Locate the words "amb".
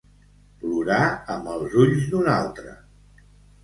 1.35-1.53